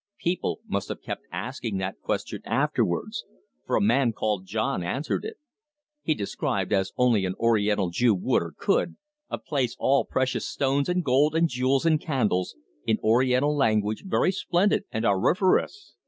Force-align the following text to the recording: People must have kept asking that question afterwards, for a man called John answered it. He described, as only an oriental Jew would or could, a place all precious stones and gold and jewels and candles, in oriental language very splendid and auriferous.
People 0.17 0.61
must 0.67 0.89
have 0.89 1.03
kept 1.03 1.25
asking 1.31 1.77
that 1.77 1.99
question 2.01 2.41
afterwards, 2.43 3.23
for 3.67 3.75
a 3.75 3.81
man 3.81 4.13
called 4.13 4.47
John 4.47 4.81
answered 4.83 5.23
it. 5.23 5.37
He 6.01 6.15
described, 6.15 6.73
as 6.73 6.91
only 6.97 7.23
an 7.23 7.35
oriental 7.35 7.91
Jew 7.91 8.15
would 8.15 8.41
or 8.41 8.51
could, 8.57 8.95
a 9.29 9.37
place 9.37 9.75
all 9.77 10.03
precious 10.03 10.47
stones 10.47 10.89
and 10.89 11.03
gold 11.03 11.35
and 11.35 11.47
jewels 11.47 11.85
and 11.85 12.01
candles, 12.01 12.55
in 12.87 12.97
oriental 13.03 13.55
language 13.55 14.03
very 14.07 14.31
splendid 14.31 14.85
and 14.89 15.05
auriferous. 15.05 15.93